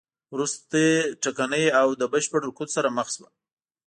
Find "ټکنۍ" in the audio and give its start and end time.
1.23-1.65